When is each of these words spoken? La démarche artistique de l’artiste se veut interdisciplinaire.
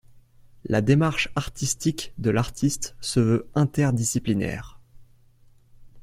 La 0.65 0.81
démarche 0.81 1.29
artistique 1.35 2.11
de 2.17 2.31
l’artiste 2.31 2.95
se 3.01 3.19
veut 3.19 3.47
interdisciplinaire. 3.53 4.79